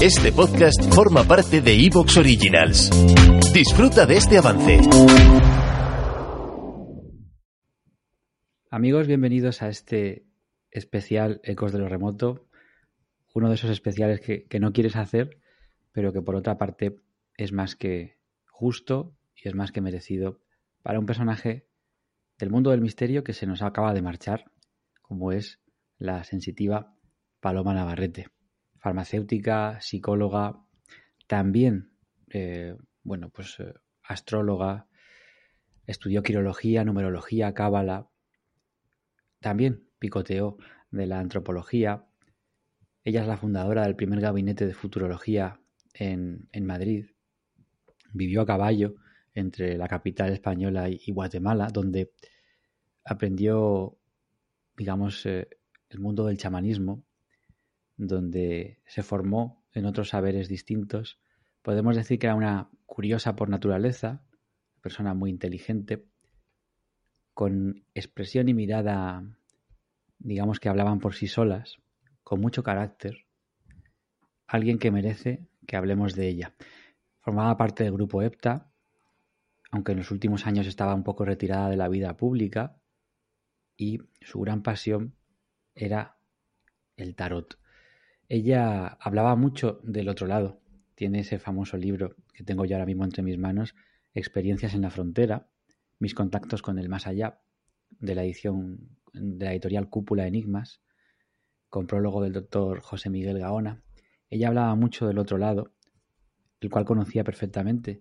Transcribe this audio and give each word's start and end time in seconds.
este 0.00 0.30
podcast 0.30 0.94
forma 0.94 1.24
parte 1.24 1.60
de 1.60 1.74
Evox 1.84 2.16
Originals. 2.16 2.90
Disfruta 3.52 4.06
de 4.06 4.16
este 4.16 4.38
avance. 4.38 4.78
Amigos, 8.70 9.08
bienvenidos 9.08 9.62
a 9.62 9.68
este 9.68 10.26
especial 10.70 11.40
Ecos 11.42 11.72
de 11.72 11.80
lo 11.80 11.88
Remoto. 11.88 12.46
Uno 13.34 13.48
de 13.48 13.56
esos 13.56 13.70
especiales 13.70 14.20
que, 14.20 14.44
que 14.44 14.60
no 14.60 14.72
quieres 14.72 14.94
hacer, 14.94 15.40
pero 15.90 16.12
que 16.12 16.22
por 16.22 16.36
otra 16.36 16.56
parte 16.56 17.00
es 17.36 17.52
más 17.52 17.74
que 17.74 18.16
justo 18.46 19.16
y 19.34 19.48
es 19.48 19.56
más 19.56 19.72
que 19.72 19.80
merecido 19.80 20.40
para 20.82 21.00
un 21.00 21.06
personaje 21.06 21.66
del 22.38 22.50
mundo 22.50 22.70
del 22.70 22.80
misterio 22.80 23.24
que 23.24 23.32
se 23.32 23.46
nos 23.46 23.60
acaba 23.60 23.92
de 23.92 24.02
marchar, 24.02 24.52
como 25.02 25.32
es 25.32 25.58
la 25.98 26.22
sensitiva 26.22 26.94
Paloma 27.40 27.74
Navarrete, 27.74 28.28
farmacéutica, 28.78 29.80
psicóloga, 29.80 30.62
también, 31.26 31.92
eh, 32.28 32.76
bueno, 33.02 33.30
pues 33.30 33.58
eh, 33.60 33.72
astróloga, 34.02 34.86
estudió 35.86 36.22
quirología, 36.22 36.84
numerología, 36.84 37.54
cábala, 37.54 38.08
también 39.40 39.88
picoteó 39.98 40.58
de 40.90 41.06
la 41.06 41.18
antropología. 41.18 42.04
Ella 43.04 43.22
es 43.22 43.28
la 43.28 43.36
fundadora 43.36 43.84
del 43.84 43.96
primer 43.96 44.20
gabinete 44.20 44.66
de 44.66 44.74
futurología 44.74 45.60
en, 45.94 46.48
Madrid. 46.62 47.06
Vivió 48.12 48.42
a 48.42 48.46
caballo 48.46 48.96
entre 49.34 49.78
la 49.78 49.88
capital 49.88 50.32
española 50.32 50.88
y, 50.90 51.10
Guatemala, 51.12 51.68
donde 51.72 52.12
aprendió, 53.04 53.96
digamos, 54.76 55.24
eh, 55.24 55.48
el 55.88 56.00
mundo 56.00 56.26
del 56.26 56.36
chamanismo 56.36 57.04
donde 58.06 58.78
se 58.86 59.02
formó 59.02 59.62
en 59.72 59.84
otros 59.84 60.08
saberes 60.08 60.48
distintos. 60.48 61.20
Podemos 61.62 61.96
decir 61.96 62.18
que 62.18 62.26
era 62.26 62.34
una 62.34 62.70
curiosa 62.86 63.36
por 63.36 63.50
naturaleza, 63.50 64.22
persona 64.80 65.12
muy 65.12 65.30
inteligente, 65.30 66.06
con 67.34 67.84
expresión 67.94 68.48
y 68.48 68.54
mirada, 68.54 69.22
digamos 70.18 70.60
que 70.60 70.70
hablaban 70.70 70.98
por 70.98 71.14
sí 71.14 71.26
solas, 71.26 71.76
con 72.24 72.40
mucho 72.40 72.62
carácter, 72.62 73.26
alguien 74.46 74.78
que 74.78 74.90
merece 74.90 75.46
que 75.66 75.76
hablemos 75.76 76.14
de 76.14 76.28
ella. 76.28 76.54
Formaba 77.20 77.56
parte 77.58 77.84
del 77.84 77.92
grupo 77.92 78.22
EPTA, 78.22 78.72
aunque 79.70 79.92
en 79.92 79.98
los 79.98 80.10
últimos 80.10 80.46
años 80.46 80.66
estaba 80.66 80.94
un 80.94 81.04
poco 81.04 81.24
retirada 81.26 81.68
de 81.68 81.76
la 81.76 81.88
vida 81.88 82.16
pública, 82.16 82.80
y 83.76 84.00
su 84.22 84.40
gran 84.40 84.62
pasión 84.62 85.14
era 85.74 86.16
el 86.96 87.14
tarot. 87.14 87.60
Ella 88.32 88.86
hablaba 89.00 89.34
mucho 89.34 89.80
del 89.82 90.08
otro 90.08 90.28
lado. 90.28 90.60
Tiene 90.94 91.18
ese 91.18 91.40
famoso 91.40 91.76
libro 91.76 92.14
que 92.32 92.44
tengo 92.44 92.64
yo 92.64 92.76
ahora 92.76 92.86
mismo 92.86 93.02
entre 93.02 93.24
mis 93.24 93.36
manos, 93.36 93.74
Experiencias 94.14 94.72
en 94.74 94.82
la 94.82 94.90
frontera, 94.90 95.48
mis 95.98 96.14
contactos 96.14 96.62
con 96.62 96.78
el 96.78 96.88
más 96.88 97.08
allá, 97.08 97.40
de 97.90 98.14
la 98.14 98.22
edición 98.22 98.98
de 99.12 99.46
la 99.46 99.50
editorial 99.50 99.88
Cúpula 99.90 100.28
Enigmas, 100.28 100.80
con 101.68 101.88
prólogo 101.88 102.22
del 102.22 102.32
doctor 102.32 102.80
José 102.80 103.10
Miguel 103.10 103.40
Gaona. 103.40 103.82
Ella 104.30 104.46
hablaba 104.46 104.76
mucho 104.76 105.08
del 105.08 105.18
otro 105.18 105.36
lado, 105.36 105.74
el 106.60 106.70
cual 106.70 106.84
conocía 106.84 107.24
perfectamente 107.24 108.00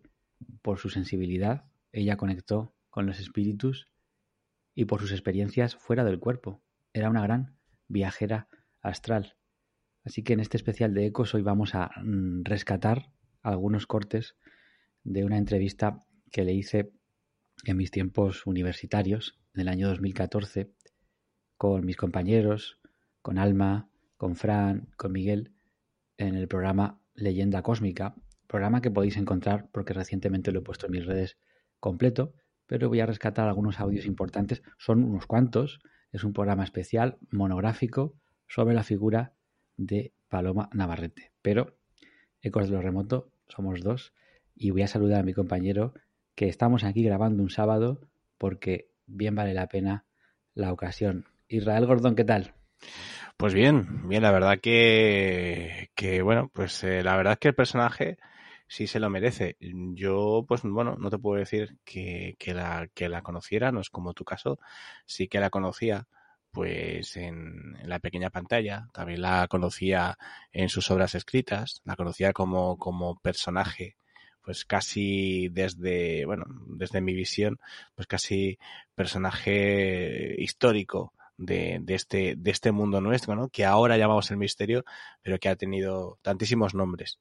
por 0.62 0.78
su 0.78 0.90
sensibilidad. 0.90 1.66
Ella 1.92 2.18
conectó 2.18 2.76
con 2.92 3.08
los 3.08 3.20
espíritus 3.20 3.88
y 4.76 4.86
por 4.86 5.02
sus 5.02 5.12
experiencias 5.12 5.76
fuera 5.76 6.04
del 6.04 6.20
cuerpo. 6.20 6.62
Era 6.94 7.10
una 7.10 7.24
gran 7.24 7.56
viajera 7.88 8.48
astral. 8.82 9.39
Así 10.04 10.24
que 10.24 10.34
en 10.34 10.40
este 10.40 10.58
especial 10.58 10.94
de 10.94 11.06
Ecos 11.06 11.34
hoy 11.36 11.42
vamos 11.42 11.76
a 11.76 11.92
mm, 12.04 12.44
rescatar 12.44 13.12
algunos 13.42 13.88
cortes 13.88 14.36
de 15.04 15.24
una 15.26 15.38
entrevista 15.38 16.00
que 16.32 16.44
le 16.44 16.54
hice 16.54 16.92
en 17.66 17.78
mis 17.78 17.92
tiempos 17.92 18.46
universitarios, 18.46 19.40
en 19.54 19.62
el 19.62 19.68
año 19.68 19.88
2014, 19.88 20.72
con 21.58 21.86
mis 21.86 21.98
compañeros, 21.98 22.80
con 23.22 23.38
Alma, 23.38 23.90
con 24.18 24.36
Fran, 24.36 24.90
con 24.96 25.12
Miguel, 25.12 25.54
en 26.18 26.36
el 26.36 26.48
programa 26.48 27.02
Leyenda 27.14 27.62
Cósmica, 27.62 28.16
programa 28.48 28.82
que 28.82 28.92
podéis 28.92 29.18
encontrar 29.18 29.70
porque 29.72 29.94
recientemente 29.94 30.52
lo 30.52 30.60
he 30.60 30.64
puesto 30.64 30.86
en 30.86 30.94
mis 30.94 31.06
redes 31.06 31.38
completo, 31.80 32.34
pero 32.66 32.88
voy 32.88 33.00
a 33.00 33.06
rescatar 33.06 33.48
algunos 33.48 33.80
audios 33.80 34.06
importantes, 34.06 34.62
son 34.78 35.04
unos 35.04 35.26
cuantos, 35.26 35.80
es 36.12 36.24
un 36.24 36.34
programa 36.34 36.64
especial, 36.64 37.18
monográfico, 37.32 38.16
sobre 38.48 38.74
la 38.74 38.84
figura 38.84 39.34
de 39.80 40.12
Paloma 40.28 40.70
Navarrete. 40.74 41.32
Pero 41.42 41.78
Ecos 42.42 42.70
de 42.70 42.76
lo 42.76 42.82
Remoto 42.82 43.32
somos 43.48 43.82
dos 43.82 44.14
y 44.56 44.72
voy 44.72 44.84
a 44.84 44.88
saludar 44.88 45.22
a 45.22 45.24
mi 45.24 45.34
compañero 45.34 45.94
que 46.36 46.48
estamos 46.48 46.84
aquí 46.84 47.04
grabando 47.04 47.42
un 47.42 47.50
sábado 47.50 48.02
porque 48.38 48.90
bien 49.08 49.36
vale 49.36 49.54
la 49.54 49.68
pena 49.68 50.06
la 50.54 50.72
ocasión. 50.72 51.26
Israel 51.48 51.86
Gordón, 51.86 52.16
¿qué 52.16 52.24
tal? 52.24 52.54
Pues 53.38 53.54
bien, 53.54 54.08
bien, 54.08 54.22
la 54.22 54.32
verdad 54.32 54.60
que, 54.60 55.90
que 55.96 56.22
bueno, 56.22 56.52
pues 56.54 56.84
eh, 56.84 57.02
la 57.02 57.16
verdad 57.16 57.34
es 57.34 57.40
que 57.40 57.48
el 57.50 57.56
personaje 57.56 58.18
sí 58.68 58.86
se 58.86 59.00
lo 59.00 59.10
merece. 59.10 59.56
Yo, 59.62 60.46
pues 60.48 60.62
bueno, 60.64 60.96
no 61.00 61.10
te 61.10 61.18
puedo 61.18 61.40
decir 61.40 61.78
que, 61.86 62.36
que, 62.38 62.54
la, 62.54 62.90
que 62.94 63.08
la 63.08 63.22
conociera, 63.22 63.72
no 63.72 63.80
es 63.80 63.90
como 63.90 64.14
tu 64.14 64.26
caso, 64.26 64.60
sí 65.06 65.30
que 65.30 65.40
la 65.40 65.50
conocía 65.50 66.08
pues 66.52 67.16
en, 67.18 67.78
la 67.84 68.00
pequeña 68.00 68.30
pantalla, 68.30 68.88
también 68.94 69.22
la 69.22 69.48
conocía 69.48 70.18
en 70.52 70.70
sus 70.70 70.90
obras 70.92 71.16
escritas, 71.16 71.82
la 71.86 71.96
conocía 71.96 72.34
como, 72.34 72.78
como 72.78 73.20
personaje, 73.20 73.96
pues 74.44 74.66
casi 74.66 75.50
desde, 75.50 76.26
bueno, 76.26 76.46
desde 76.68 77.02
mi 77.02 77.14
visión, 77.14 77.60
pues 77.96 78.08
casi 78.08 78.58
personaje 78.96 80.36
histórico 80.40 81.14
de, 81.40 81.80
de, 81.82 81.96
este, 81.96 82.36
de 82.38 82.52
este 82.52 82.72
mundo 82.72 83.00
nuestro, 83.00 83.36
¿no? 83.36 83.48
Que 83.50 83.66
ahora 83.66 83.98
llamamos 83.98 84.30
el 84.30 84.38
misterio, 84.38 84.84
pero 85.22 85.40
que 85.40 85.50
ha 85.50 85.56
tenido 85.56 86.20
tantísimos 86.22 86.76
nombres. 86.76 87.18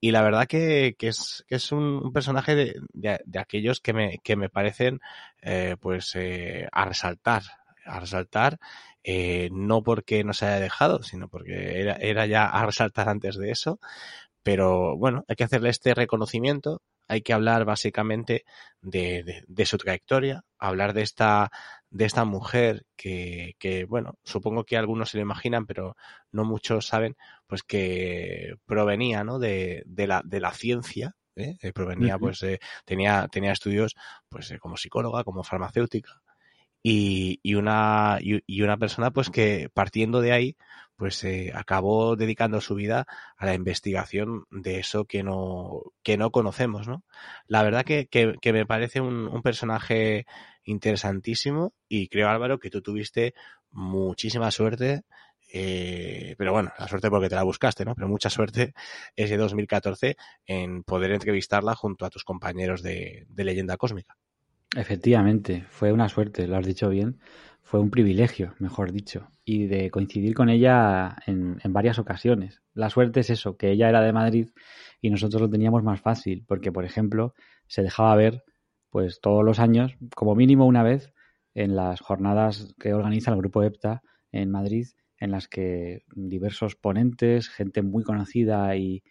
Y 0.00 0.10
la 0.10 0.22
verdad 0.22 0.46
que, 0.46 0.96
que 0.98 1.08
es, 1.08 1.44
que 1.46 1.54
es 1.54 1.72
un, 1.72 2.12
personaje 2.12 2.56
de, 2.56 2.80
de, 2.92 3.38
aquellos 3.38 3.80
que 3.80 3.92
me, 3.92 4.18
que 4.18 4.36
me 4.36 4.48
parecen, 4.48 5.00
eh, 5.42 5.76
pues, 5.80 6.12
eh, 6.16 6.68
a 6.72 6.84
resaltar, 6.84 7.42
a 7.84 8.00
resaltar, 8.00 8.58
eh, 9.04 9.48
no 9.52 9.82
porque 9.82 10.24
no 10.24 10.32
se 10.32 10.46
haya 10.46 10.60
dejado, 10.60 11.02
sino 11.02 11.28
porque 11.28 11.80
era, 11.80 11.94
era 11.96 12.26
ya 12.26 12.46
a 12.46 12.64
resaltar 12.66 13.08
antes 13.08 13.36
de 13.36 13.50
eso. 13.50 13.80
Pero 14.42 14.96
bueno, 14.96 15.24
hay 15.28 15.36
que 15.36 15.44
hacerle 15.44 15.70
este 15.70 15.94
reconocimiento, 15.94 16.82
hay 17.08 17.22
que 17.22 17.32
hablar 17.32 17.64
básicamente 17.64 18.44
de, 18.80 19.44
de, 19.46 19.66
su 19.66 19.78
trayectoria, 19.78 20.44
hablar 20.58 20.94
de 20.94 21.02
esta, 21.02 21.50
de 21.90 22.06
esta 22.06 22.24
mujer 22.24 22.86
que, 22.96 23.54
que, 23.58 23.84
bueno, 23.84 24.18
supongo 24.24 24.64
que 24.64 24.76
algunos 24.76 25.10
se 25.10 25.18
lo 25.18 25.22
imaginan, 25.22 25.66
pero 25.66 25.96
no 26.32 26.44
muchos 26.44 26.86
saben, 26.86 27.16
pues 27.46 27.62
que 27.62 28.54
provenía, 28.66 29.24
¿no? 29.24 29.38
De, 29.38 29.82
de 29.86 30.06
la, 30.06 30.22
de 30.24 30.40
la 30.40 30.52
ciencia, 30.52 31.14
¿eh? 31.36 31.56
eh 31.60 31.72
provenía, 31.72 32.18
pues, 32.18 32.44
tenía, 32.84 33.28
tenía 33.28 33.52
estudios, 33.52 33.94
pues, 34.28 34.54
como 34.60 34.76
psicóloga, 34.76 35.24
como 35.24 35.44
farmacéutica, 35.44 36.21
y, 36.82 37.40
y, 37.42 37.54
una, 37.54 38.18
y, 38.20 38.62
una 38.62 38.76
persona 38.76 39.10
pues 39.10 39.30
que 39.30 39.70
partiendo 39.72 40.20
de 40.20 40.32
ahí 40.32 40.56
pues 40.96 41.24
eh, 41.24 41.52
acabó 41.54 42.16
dedicando 42.16 42.60
su 42.60 42.74
vida 42.74 43.06
a 43.36 43.46
la 43.46 43.54
investigación 43.54 44.44
de 44.50 44.78
eso 44.78 45.04
que 45.04 45.22
no, 45.22 45.82
que 46.02 46.16
no 46.16 46.30
conocemos, 46.30 46.86
¿no? 46.86 47.02
La 47.46 47.62
verdad 47.62 47.84
que, 47.84 48.06
que, 48.06 48.34
que 48.40 48.52
me 48.52 48.66
parece 48.66 49.00
un, 49.00 49.26
un, 49.26 49.42
personaje 49.42 50.26
interesantísimo 50.64 51.72
y 51.88 52.08
creo 52.08 52.28
Álvaro 52.28 52.60
que 52.60 52.70
tú 52.70 52.82
tuviste 52.82 53.34
muchísima 53.70 54.50
suerte 54.50 55.02
eh, 55.54 56.34
pero 56.38 56.52
bueno, 56.52 56.72
la 56.78 56.88
suerte 56.88 57.10
porque 57.10 57.28
te 57.28 57.34
la 57.34 57.42
buscaste, 57.42 57.84
¿no? 57.84 57.94
Pero 57.94 58.08
mucha 58.08 58.30
suerte 58.30 58.72
ese 59.16 59.36
2014 59.36 60.16
en 60.46 60.82
poder 60.82 61.12
entrevistarla 61.12 61.74
junto 61.74 62.06
a 62.06 62.10
tus 62.10 62.24
compañeros 62.24 62.82
de, 62.82 63.26
de 63.28 63.44
Leyenda 63.44 63.76
Cósmica. 63.76 64.16
Efectivamente, 64.74 65.66
fue 65.68 65.92
una 65.92 66.08
suerte, 66.08 66.46
lo 66.46 66.56
has 66.56 66.66
dicho 66.66 66.88
bien, 66.88 67.18
fue 67.62 67.80
un 67.80 67.90
privilegio, 67.90 68.54
mejor 68.58 68.90
dicho, 68.92 69.30
y 69.44 69.66
de 69.66 69.90
coincidir 69.90 70.34
con 70.34 70.48
ella 70.48 71.16
en, 71.26 71.58
varias 71.72 71.98
ocasiones. 71.98 72.62
La 72.72 72.88
suerte 72.88 73.20
es 73.20 73.30
eso, 73.30 73.56
que 73.56 73.70
ella 73.70 73.88
era 73.88 74.00
de 74.00 74.12
Madrid 74.12 74.50
y 75.00 75.10
nosotros 75.10 75.42
lo 75.42 75.50
teníamos 75.50 75.82
más 75.82 76.00
fácil, 76.00 76.44
porque, 76.46 76.72
por 76.72 76.84
ejemplo, 76.84 77.34
se 77.66 77.82
dejaba 77.82 78.14
ver 78.16 78.44
pues 78.90 79.20
todos 79.20 79.44
los 79.44 79.58
años, 79.58 79.96
como 80.14 80.34
mínimo 80.34 80.66
una 80.66 80.82
vez, 80.82 81.12
en 81.54 81.76
las 81.76 82.00
jornadas 82.00 82.74
que 82.78 82.94
organiza 82.94 83.30
el 83.30 83.38
Grupo 83.38 83.62
EPTA 83.62 84.02
en 84.32 84.50
Madrid, 84.50 84.86
en 85.18 85.30
las 85.30 85.48
que 85.48 86.04
diversos 86.14 86.76
ponentes, 86.76 87.48
gente 87.48 87.82
muy 87.82 88.04
conocida 88.04 88.74
y, 88.76 89.02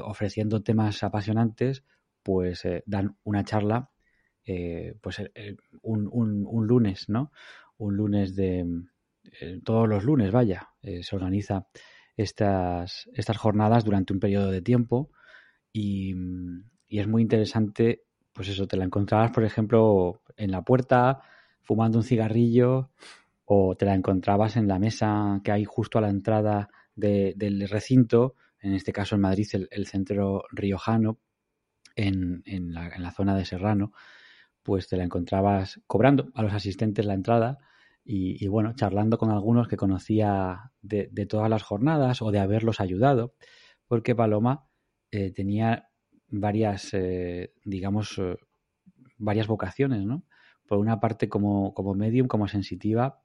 ofreciendo 0.00 0.62
temas 0.62 1.02
apasionantes, 1.02 1.84
pues 2.22 2.64
eh, 2.64 2.82
dan 2.86 3.16
una 3.24 3.44
charla, 3.44 3.90
eh, 4.46 4.94
pues 5.00 5.20
eh, 5.34 5.56
un, 5.82 6.08
un, 6.12 6.66
lunes, 6.66 7.08
¿no? 7.08 7.32
un 7.78 7.96
lunes 7.96 8.34
de... 8.34 8.64
Eh, 9.40 9.60
todos 9.64 9.88
los 9.88 10.04
lunes, 10.04 10.30
vaya, 10.30 10.70
eh, 10.82 11.02
se 11.02 11.16
organiza 11.16 11.66
estas, 12.16 13.08
estas 13.12 13.36
jornadas 13.36 13.84
durante 13.84 14.12
un 14.12 14.20
periodo 14.20 14.50
de 14.50 14.62
tiempo 14.62 15.10
y, 15.72 16.14
es 16.88 17.08
muy 17.08 17.22
interesante, 17.22 18.04
pues 18.32 18.48
eso, 18.48 18.66
te 18.66 18.76
la 18.76 18.84
encontrarás, 18.84 19.32
por 19.32 19.44
ejemplo, 19.44 20.22
en 20.36 20.52
la 20.52 20.62
puerta, 20.62 21.20
fumando 21.62 21.98
un 21.98 22.04
cigarrillo, 22.04 22.90
o 23.44 23.76
te 23.76 23.84
la 23.86 23.94
encontrabas 23.94 24.56
en 24.56 24.68
la 24.68 24.78
mesa 24.78 25.40
que 25.44 25.52
hay 25.52 25.64
justo 25.64 25.98
a 25.98 26.02
la 26.02 26.08
entrada 26.08 26.70
del 26.94 27.68
recinto, 27.68 28.34
en 28.60 28.74
este 28.74 28.92
caso 28.92 29.16
en 29.16 29.22
Madrid, 29.22 29.48
el, 29.70 29.86
centro 29.86 30.44
riojano, 30.52 31.18
en, 31.96 32.42
en, 32.46 32.72
la, 32.72 33.10
zona 33.10 33.36
de 33.36 33.44
Serrano, 33.44 33.92
pues 34.66 34.88
te 34.88 34.96
la 34.96 35.04
encontrabas 35.04 35.80
cobrando 35.86 36.32
a 36.34 36.42
los 36.42 36.52
asistentes 36.52 37.06
la 37.06 37.14
entrada 37.14 37.58
y, 38.08 38.46
bueno, 38.48 38.72
charlando 38.74 39.18
con 39.18 39.30
algunos 39.30 39.66
que 39.66 39.76
conocía 39.76 40.72
de, 40.80 41.08
todas 41.28 41.50
las 41.50 41.62
jornadas 41.62 42.22
o 42.22 42.30
de 42.30 42.38
haberlos 42.38 42.80
ayudado, 42.80 43.34
porque 43.88 44.14
Paloma 44.14 44.68
eh, 45.10 45.32
tenía 45.32 45.88
varias, 46.28 46.94
eh, 46.94 47.52
digamos, 47.64 48.18
eh, 48.18 48.36
varias 49.18 49.48
vocaciones, 49.48 50.04
¿no? 50.04 50.24
Por 50.68 50.78
una 50.78 51.00
parte, 51.00 51.28
como, 51.28 51.74
como 51.74 51.94
medium, 51.94 52.28
como 52.28 52.48
sensitiva, 52.48 53.22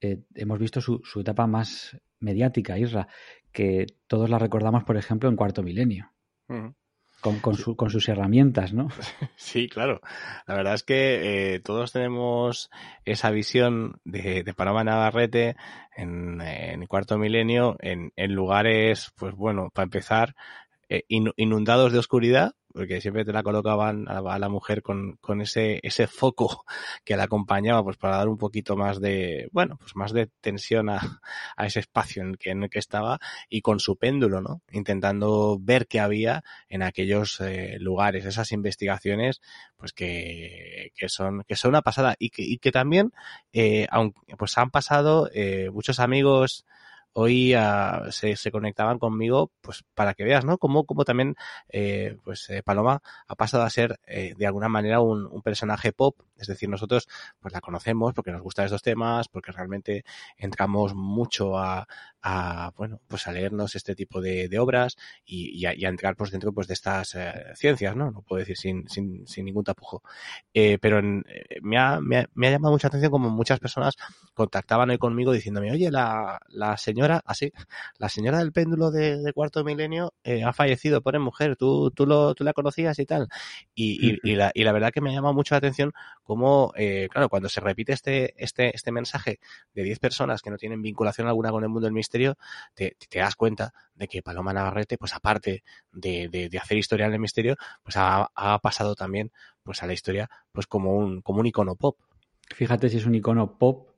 hemos 0.00 0.58
visto 0.58 0.80
su, 0.80 1.00
su, 1.02 1.20
etapa 1.20 1.46
más 1.46 1.96
mediática, 2.20 2.78
Isra, 2.78 3.08
que 3.52 3.86
todos 4.06 4.28
la 4.28 4.38
recordamos, 4.38 4.84
por 4.84 4.96
ejemplo, 4.96 5.28
en 5.28 5.36
Cuarto 5.36 5.62
Milenio 5.62 6.12
con, 7.24 7.90
sus 7.90 8.08
herramientas, 8.08 8.72
¿no? 8.72 8.88
Sí, 9.36 9.68
claro. 9.68 10.00
La 10.46 10.54
verdad 10.54 10.74
es 10.74 10.82
que 10.82 11.54
eh, 11.54 11.60
todos 11.60 11.92
tenemos 11.92 12.70
esa 13.04 13.30
visión 13.30 14.00
de, 14.04 14.42
de 14.42 14.54
Paloma 14.54 14.84
Navarrete 14.84 15.56
en, 15.96 16.40
en 16.40 16.86
cuarto 16.86 17.18
milenio, 17.18 17.76
en, 17.80 18.12
en, 18.16 18.34
lugares, 18.34 19.12
pues 19.16 19.34
bueno, 19.34 19.70
para 19.72 19.84
empezar, 19.84 20.34
eh, 20.88 21.04
inundados 21.08 21.92
de 21.92 21.98
oscuridad, 21.98 22.54
porque 22.74 23.00
siempre 23.00 23.24
te 23.24 23.32
la 23.32 23.44
colocaban 23.44 24.08
a, 24.08 24.36
la 24.36 24.48
mujer 24.48 24.82
con, 24.82 25.16
con 25.20 25.40
ese, 25.40 25.78
ese 25.84 26.08
foco 26.08 26.64
que 27.04 27.16
la 27.16 27.24
acompañaba, 27.24 27.84
pues 27.84 27.96
para 27.96 28.16
dar 28.16 28.28
un 28.28 28.36
poquito 28.36 28.76
más 28.76 29.00
de, 29.00 29.48
bueno, 29.52 29.76
pues 29.78 29.94
más 29.94 30.12
de 30.12 30.26
tensión 30.40 30.90
a, 30.90 31.20
a 31.56 31.66
ese 31.66 31.78
espacio 31.78 32.22
en 32.22 32.30
el, 32.30 32.38
que, 32.38 32.50
en 32.50 32.64
el 32.64 32.70
que 32.70 32.80
estaba 32.80 33.20
y 33.48 33.60
con 33.60 33.78
su 33.78 33.96
péndulo, 33.96 34.40
¿no? 34.40 34.60
Intentando 34.72 35.56
ver 35.60 35.86
qué 35.86 36.00
había 36.00 36.42
en 36.68 36.82
aquellos 36.82 37.40
eh, 37.40 37.76
lugares, 37.78 38.24
esas 38.24 38.50
investigaciones, 38.50 39.40
pues 39.76 39.92
que, 39.92 40.90
que 40.96 41.08
son, 41.08 41.44
que 41.46 41.54
son 41.54 41.68
una 41.70 41.82
pasada 41.82 42.16
y 42.18 42.30
que, 42.30 42.42
y 42.42 42.58
que 42.58 42.72
también, 42.72 43.12
eh, 43.52 43.86
aunque, 43.90 44.36
pues 44.36 44.58
han 44.58 44.72
pasado 44.72 45.30
eh, 45.32 45.70
muchos 45.72 46.00
amigos 46.00 46.66
hoy 47.14 47.54
uh, 47.56 48.10
se, 48.10 48.36
se, 48.36 48.50
conectaban 48.50 48.98
conmigo, 48.98 49.50
pues 49.60 49.84
para 49.94 50.14
que 50.14 50.24
veas, 50.24 50.44
¿no? 50.44 50.58
Cómo, 50.58 50.84
cómo 50.84 51.04
también, 51.04 51.36
eh, 51.68 52.18
pues 52.24 52.50
eh, 52.50 52.62
Paloma 52.62 53.00
ha 53.26 53.34
pasado 53.36 53.62
a 53.62 53.70
ser 53.70 54.00
eh, 54.06 54.34
de 54.36 54.46
alguna 54.46 54.68
manera 54.68 55.00
un, 55.00 55.26
un, 55.26 55.42
personaje 55.42 55.92
pop, 55.92 56.20
es 56.36 56.48
decir, 56.48 56.68
nosotros 56.68 57.08
pues 57.40 57.54
la 57.54 57.60
conocemos 57.60 58.14
porque 58.14 58.32
nos 58.32 58.42
gustan 58.42 58.66
estos 58.66 58.82
temas, 58.82 59.28
porque 59.28 59.52
realmente 59.52 60.04
entramos 60.36 60.94
mucho 60.94 61.56
a, 61.56 61.86
a 62.26 62.72
bueno, 62.76 63.00
pues 63.06 63.26
a 63.28 63.32
leernos 63.32 63.76
este 63.76 63.94
tipo 63.94 64.22
de, 64.22 64.48
de 64.48 64.58
obras 64.58 64.96
y, 65.26 65.50
y, 65.60 65.66
a, 65.66 65.88
entrar 65.88 66.16
pues 66.16 66.30
dentro 66.30 66.52
pues 66.52 66.66
de 66.66 66.72
estas 66.72 67.14
eh, 67.14 67.32
ciencias, 67.54 67.94
¿no? 67.94 68.10
No 68.10 68.22
puedo 68.22 68.40
decir 68.40 68.56
sin, 68.56 68.88
sin, 68.88 69.26
sin 69.26 69.44
ningún 69.44 69.62
tapujo. 69.62 70.02
Eh, 70.54 70.78
pero 70.80 70.98
en, 71.00 71.22
me, 71.60 71.76
ha, 71.76 72.00
me, 72.00 72.18
ha, 72.20 72.26
me 72.34 72.48
ha 72.48 72.52
llamado 72.52 72.72
mucha 72.72 72.88
atención 72.88 73.12
como 73.12 73.28
muchas 73.28 73.60
personas 73.60 73.96
contactaban 74.32 74.88
hoy 74.88 74.96
conmigo 74.96 75.32
diciéndome, 75.32 75.70
oye, 75.70 75.90
la, 75.90 76.40
la 76.48 76.78
señora 76.78 77.03
señora, 77.04 77.22
así, 77.26 77.52
la 77.98 78.08
señora 78.08 78.38
del 78.38 78.52
péndulo 78.52 78.90
de, 78.90 79.18
de 79.18 79.32
cuarto 79.32 79.62
milenio 79.64 80.14
eh, 80.24 80.42
ha 80.42 80.52
fallecido, 80.52 81.02
pone 81.02 81.18
mujer, 81.18 81.56
tú, 81.56 81.90
tú, 81.90 82.06
lo, 82.06 82.34
tú 82.34 82.44
la 82.44 82.52
conocías 82.52 82.98
y 82.98 83.06
tal. 83.06 83.28
Y, 83.74 84.14
y, 84.14 84.18
y, 84.22 84.36
la, 84.36 84.50
y 84.54 84.64
la 84.64 84.72
verdad 84.72 84.90
que 84.90 85.00
me 85.00 85.10
ha 85.10 85.12
llamado 85.12 85.34
mucho 85.34 85.54
la 85.54 85.58
atención 85.58 85.92
cómo, 86.22 86.72
eh, 86.76 87.08
claro, 87.10 87.28
cuando 87.28 87.48
se 87.48 87.60
repite 87.60 87.92
este, 87.92 88.34
este, 88.42 88.74
este 88.74 88.92
mensaje 88.92 89.38
de 89.74 89.82
10 89.82 89.98
personas 89.98 90.40
que 90.42 90.50
no 90.50 90.56
tienen 90.56 90.82
vinculación 90.82 91.26
alguna 91.28 91.50
con 91.50 91.62
el 91.62 91.68
mundo 91.68 91.86
del 91.86 91.94
misterio, 91.94 92.36
te, 92.74 92.96
te 93.08 93.18
das 93.18 93.36
cuenta 93.36 93.74
de 93.94 94.08
que 94.08 94.22
Paloma 94.22 94.52
Navarrete, 94.52 94.96
pues 94.96 95.14
aparte 95.14 95.62
de, 95.92 96.28
de, 96.28 96.48
de 96.48 96.58
hacer 96.58 96.78
historia 96.78 97.06
en 97.06 97.12
el 97.12 97.20
misterio, 97.20 97.56
pues 97.82 97.96
ha, 97.96 98.30
ha, 98.34 98.58
pasado 98.60 98.94
también 98.94 99.30
pues 99.62 99.82
a 99.82 99.86
la 99.86 99.92
historia 99.92 100.30
pues 100.52 100.66
como 100.66 100.94
un, 100.94 101.20
como 101.20 101.40
un 101.40 101.46
icono 101.46 101.76
pop. 101.76 101.98
Fíjate 102.54 102.88
si 102.88 102.98
es 102.98 103.06
un 103.06 103.14
icono 103.14 103.58
pop 103.58 103.90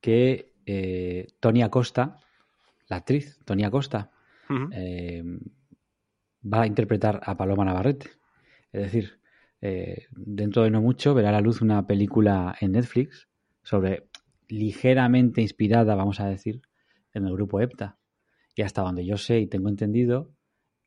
que 0.00 0.53
eh, 0.66 1.26
Tony 1.40 1.62
Acosta, 1.62 2.18
la 2.88 2.96
actriz 2.96 3.40
Tony 3.44 3.64
Acosta, 3.64 4.10
uh 4.48 4.52
-huh. 4.52 4.68
eh, 4.72 5.22
va 6.42 6.62
a 6.62 6.66
interpretar 6.66 7.20
a 7.22 7.36
Paloma 7.36 7.64
Navarrete. 7.64 8.10
Es 8.72 8.82
decir, 8.82 9.20
eh, 9.60 10.06
dentro 10.10 10.62
de 10.62 10.70
no 10.70 10.82
mucho 10.82 11.14
verá 11.14 11.30
a 11.30 11.32
la 11.32 11.40
luz 11.40 11.62
una 11.62 11.86
película 11.86 12.54
en 12.60 12.72
Netflix 12.72 13.28
sobre 13.62 14.08
ligeramente 14.48 15.40
inspirada, 15.40 15.94
vamos 15.94 16.20
a 16.20 16.26
decir, 16.26 16.60
en 17.14 17.26
el 17.26 17.32
grupo 17.32 17.60
EPTA. 17.60 17.96
Y 18.54 18.62
hasta 18.62 18.82
donde 18.82 19.06
yo 19.06 19.16
sé 19.16 19.40
y 19.40 19.46
tengo 19.46 19.68
entendido, 19.68 20.30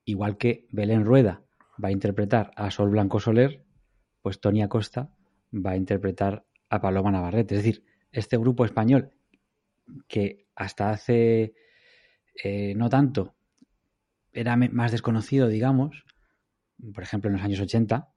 igual 0.06 0.38
que 0.38 0.68
Belén 0.71 1.06
Rueda 1.06 1.44
va 1.83 1.89
a 1.89 1.91
interpretar 1.91 2.51
a 2.56 2.69
Sol 2.71 2.89
Blanco 2.89 3.19
Soler, 3.19 3.63
pues 4.21 4.39
Tony 4.39 4.62
Acosta 4.62 5.09
va 5.53 5.71
a 5.71 5.77
interpretar 5.77 6.45
a 6.69 6.81
Paloma 6.81 7.12
Navarrete. 7.12 7.56
Es 7.56 7.63
decir, 7.63 7.83
este 8.12 8.38
grupo 8.38 8.63
español 8.65 9.12
que 10.07 10.48
hasta 10.56 10.92
hace 10.92 11.54
eh, 12.44 12.74
no 12.75 12.89
tanto 12.89 13.36
era 14.31 14.56
más 14.56 14.91
desconocido, 14.91 15.48
digamos, 15.48 16.06
por 16.94 17.03
ejemplo 17.03 17.29
en 17.29 17.38
los 17.38 17.44
años 17.44 17.60
80 17.60 18.13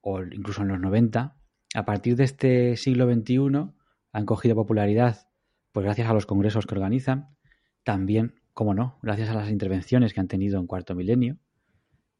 o 0.00 0.22
incluso 0.22 0.62
en 0.62 0.68
los 0.68 0.80
90, 0.80 1.36
a 1.74 1.84
partir 1.84 2.16
de 2.16 2.24
este 2.24 2.76
siglo 2.76 3.12
XXI 3.12 3.72
han 4.12 4.26
cogido 4.26 4.54
popularidad 4.54 5.28
pues 5.72 5.84
gracias 5.84 6.08
a 6.08 6.12
los 6.12 6.26
congresos 6.26 6.66
que 6.66 6.74
organizan, 6.74 7.36
también, 7.84 8.34
como 8.52 8.74
no, 8.74 8.98
gracias 9.02 9.28
a 9.28 9.34
las 9.34 9.50
intervenciones 9.50 10.12
que 10.12 10.20
han 10.20 10.28
tenido 10.28 10.58
en 10.58 10.66
cuarto 10.66 10.94
milenio 10.94 11.38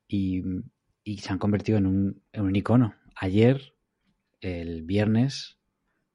y, 0.06 0.42
se 1.18 1.32
han 1.32 1.38
convertido 1.38 1.78
en 1.78 1.86
un, 1.86 2.56
icono. 2.56 2.94
Ayer, 3.16 3.74
el 4.40 4.82
viernes, 4.82 5.58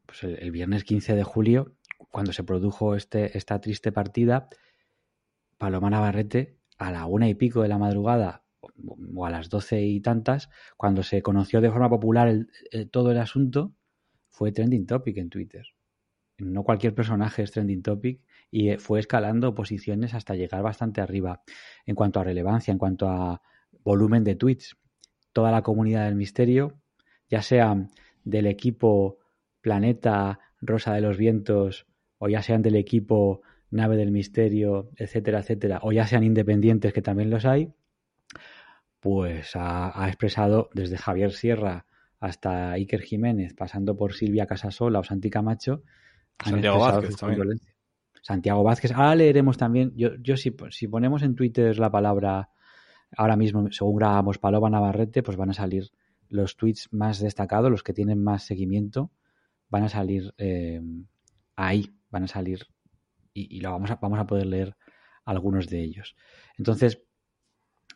pues 0.05 0.23
el 0.23 0.51
viernes 0.51 0.83
15 0.83 1.15
de 1.15 1.23
julio, 1.23 1.75
cuando 2.13 2.31
se 2.31 2.43
produjo 2.43 2.95
este, 2.95 3.35
esta 3.35 3.59
triste 3.59 3.91
partida, 3.91 4.47
Paloma 5.57 5.89
Navarrete, 5.89 6.59
a 6.77 6.91
la 6.91 7.07
una 7.07 7.27
y 7.27 7.33
pico 7.33 7.63
de 7.63 7.69
la 7.69 7.79
madrugada, 7.79 8.43
o 9.15 9.25
a 9.25 9.31
las 9.31 9.49
doce 9.49 9.81
y 9.81 9.99
tantas, 9.99 10.51
cuando 10.77 11.01
se 11.01 11.23
conoció 11.23 11.59
de 11.59 11.71
forma 11.71 11.89
popular 11.89 12.45
todo 12.91 13.11
el 13.11 13.17
asunto, 13.17 13.73
fue 14.29 14.51
trending 14.51 14.85
topic 14.85 15.17
en 15.17 15.31
Twitter. 15.31 15.65
No 16.37 16.63
cualquier 16.63 16.93
personaje 16.93 17.41
es 17.41 17.51
trending 17.51 17.81
topic 17.81 18.21
y 18.51 18.77
fue 18.77 18.99
escalando 18.99 19.55
posiciones 19.55 20.13
hasta 20.13 20.35
llegar 20.35 20.61
bastante 20.61 21.01
arriba 21.01 21.41
en 21.87 21.95
cuanto 21.95 22.19
a 22.19 22.23
relevancia, 22.23 22.71
en 22.71 22.77
cuanto 22.77 23.09
a 23.09 23.41
volumen 23.83 24.23
de 24.23 24.35
tweets. 24.35 24.77
Toda 25.31 25.49
la 25.49 25.63
comunidad 25.63 26.05
del 26.05 26.15
misterio, 26.15 26.79
ya 27.27 27.41
sea 27.41 27.87
del 28.23 28.45
equipo 28.45 29.17
Planeta, 29.61 30.39
Rosa 30.61 30.93
de 30.93 31.01
los 31.01 31.17
Vientos 31.17 31.87
o 32.23 32.29
ya 32.29 32.41
sean 32.41 32.61
del 32.61 32.77
equipo 32.77 33.41
Nave 33.69 33.97
del 33.97 34.11
Misterio, 34.11 34.91
etcétera, 34.95 35.39
etcétera, 35.39 35.79
o 35.83 35.91
ya 35.91 36.07
sean 36.07 36.23
independientes, 36.23 36.93
que 36.93 37.01
también 37.01 37.29
los 37.29 37.43
hay, 37.43 37.73
pues 39.01 39.57
ha, 39.57 40.01
ha 40.01 40.07
expresado 40.07 40.69
desde 40.73 40.97
Javier 40.97 41.33
Sierra 41.33 41.85
hasta 42.21 42.71
Iker 42.71 43.01
Jiménez, 43.01 43.53
pasando 43.53 43.97
por 43.97 44.13
Silvia 44.13 44.45
Casasola 44.45 44.99
o 44.99 45.03
Santi 45.03 45.29
Camacho, 45.29 45.83
Santiago 46.41 46.79
Vázquez 46.79 47.17
también. 47.17 47.59
Santiago 48.21 48.63
Vázquez. 48.63 48.93
Ahora 48.93 49.15
leeremos 49.15 49.57
también, 49.57 49.91
yo, 49.97 50.15
yo 50.15 50.37
si, 50.37 50.55
si 50.69 50.87
ponemos 50.87 51.23
en 51.23 51.35
Twitter 51.35 51.77
la 51.77 51.91
palabra, 51.91 52.51
ahora 53.17 53.35
mismo, 53.35 53.69
según 53.69 53.97
grabamos 53.97 54.37
Paloma 54.37 54.69
Navarrete, 54.69 55.23
pues 55.23 55.35
van 55.35 55.49
a 55.49 55.53
salir 55.53 55.91
los 56.29 56.55
tweets 56.55 56.87
más 56.93 57.19
destacados, 57.19 57.69
los 57.69 57.83
que 57.83 57.91
tienen 57.91 58.23
más 58.23 58.43
seguimiento 58.43 59.11
van 59.69 59.83
a 59.83 59.89
salir 59.89 60.33
eh, 60.37 60.79
ahí, 61.55 61.95
van 62.09 62.23
a 62.23 62.27
salir 62.27 62.67
y, 63.33 63.61
lo 63.61 63.71
vamos 63.71 63.91
a, 63.91 63.95
vamos 63.95 64.19
a 64.19 64.27
poder 64.27 64.45
leer 64.45 64.75
algunos 65.25 65.67
de 65.67 65.81
ellos. 65.81 66.15
Entonces, 66.57 67.01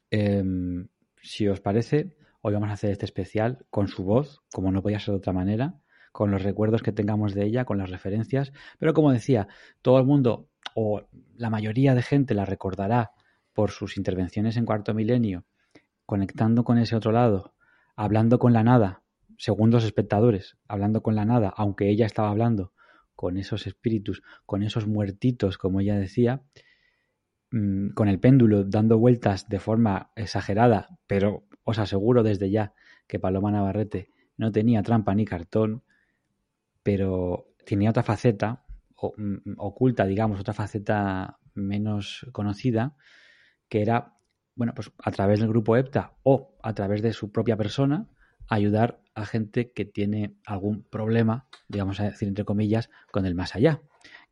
em, 0.09 0.87
si 1.21 1.47
os 1.47 1.59
parece, 1.59 2.15
hoy 2.41 2.53
vamos 2.53 2.69
a 2.69 2.73
hacer 2.73 2.91
este 2.91 3.05
especial 3.05 3.65
con 3.69 3.87
su 3.87 4.03
voz, 4.03 4.41
como 4.51 4.71
no 4.71 4.81
podía 4.81 4.99
ser 4.99 5.13
de 5.13 5.19
otra 5.19 5.33
manera, 5.33 5.75
con 6.11 6.31
los 6.31 6.41
recuerdos 6.41 6.81
que 6.81 6.91
tengamos 6.91 7.33
de 7.33 7.45
ella, 7.45 7.65
con 7.65 7.77
las 7.77 7.89
referencias, 7.89 8.51
pero 8.79 8.93
como 8.93 9.11
decía, 9.11 9.47
todo 9.81 9.99
el 9.99 10.05
mundo 10.05 10.49
o 10.73 11.07
la 11.35 11.49
mayoría 11.49 11.93
de 11.93 12.01
gente 12.01 12.33
la 12.33 12.45
recordará 12.45 13.11
por 13.53 13.71
sus 13.71 13.97
intervenciones 13.97 14.57
en 14.57 14.65
cuarto 14.65 14.93
milenio, 14.93 15.45
conectando 16.05 16.63
con 16.63 16.77
ese 16.77 16.95
otro 16.95 17.11
lado, 17.11 17.53
hablando 17.95 18.39
con 18.39 18.53
la 18.53 18.63
nada, 18.63 19.03
segundos 19.37 19.83
espectadores, 19.83 20.57
hablando 20.67 21.01
con 21.01 21.15
la 21.15 21.25
nada, 21.25 21.53
aunque 21.55 21.89
ella 21.89 22.05
estaba 22.05 22.29
hablando 22.29 22.73
con 23.17 23.37
esos 23.37 23.65
espíritus, 23.65 24.21
con 24.45 24.61
esos 24.61 24.85
muertitos, 24.85 25.57
como 25.57 25.81
ella 25.81 25.97
decía, 25.97 26.43
mm, 27.49 27.89
con 27.89 28.07
el 28.07 28.19
péndulo 28.19 28.63
dando 28.63 28.99
vueltas 28.99 29.49
de 29.49 29.59
forma 29.59 30.11
exagerada, 30.15 30.99
pero 31.07 31.47
os 31.63 31.79
aseguro 31.79 32.21
desde 32.21 32.51
ya 32.51 32.75
que 33.07 33.19
Paloma 33.19 33.49
Navarrete 33.51 34.11
no 34.37 34.51
tenía 34.51 34.83
trampa 34.83 35.15
ni 35.15 35.25
cartón, 35.25 35.81
pero 36.83 37.47
tenía 37.65 37.89
otra 37.89 38.03
faceta 38.03 38.63
mm, 39.17 39.55
oculta, 39.57 40.05
digamos, 40.05 40.39
otra 40.39 40.53
faceta 40.53 41.39
menos 41.55 42.27
conocida, 42.31 42.95
que 43.67 43.81
era, 43.81 44.13
bueno, 44.53 44.73
pues 44.75 44.91
a 45.03 45.09
través 45.09 45.39
del 45.39 45.49
grupo 45.49 45.75
EPTA 45.75 46.13
o 46.21 46.55
a 46.61 46.73
través 46.75 47.01
de 47.01 47.13
su 47.13 47.31
propia 47.31 47.57
persona, 47.57 48.07
ayudar 48.47 49.01
a 49.17 49.25
gente 49.25 49.71
que 49.71 49.83
tiene 49.83 50.35
algún 50.45 50.83
problema, 50.83 51.47
digamos 51.67 51.99
a 51.99 52.03
decir 52.03 52.27
entre 52.27 52.45
comillas, 52.45 52.91
con 53.11 53.25
el 53.25 53.33
más 53.33 53.55
allá, 53.55 53.81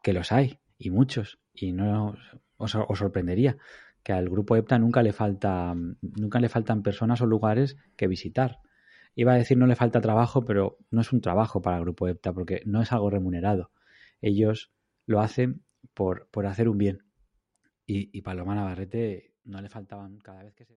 que 0.04 0.14
los 0.14 0.32
hay 0.32 0.60
y 0.78 0.92
muchos 0.92 1.40
y 1.54 1.72
no 1.72 2.16
os, 2.58 2.78
sorprendería 2.94 3.58
que 4.04 4.14
al 4.14 4.30
grupo 4.30 4.56
EPTA 4.56 4.78
nunca 4.78 5.02
le 5.02 5.12
falta 5.12 5.74
nunca 6.02 6.40
le 6.40 6.50
faltan 6.50 6.84
personas 6.84 7.20
o 7.22 7.26
lugares 7.26 7.78
que 7.96 8.08
visitar. 8.08 8.60
Iba 9.16 9.34
a 9.34 9.38
decir 9.38 9.58
no 9.58 9.66
le 9.66 9.76
falta 9.76 10.02
trabajo, 10.02 10.46
pero 10.46 10.78
no 10.92 11.02
es 11.02 11.12
un 11.12 11.22
trabajo 11.22 11.64
para 11.64 11.78
el 11.78 11.84
grupo 11.84 12.08
EPTA 12.08 12.32
porque 12.34 12.62
no 12.66 12.82
es 12.82 12.92
algo 12.92 13.10
remunerado. 13.10 13.72
Ellos 14.22 14.72
lo 15.08 15.20
hacen 15.22 15.64
por, 15.96 16.28
por 16.30 16.46
hacer 16.46 16.70
un 16.70 16.78
bien. 16.78 17.04
Y, 17.88 18.16
y 18.16 18.22
Paloma 18.22 18.54
Navarrete 18.54 19.34
no 19.46 19.62
le 19.62 19.70
faltaban 19.70 20.20
cada 20.20 20.44
vez 20.44 20.54
que 20.54 20.66
se... 20.66 20.78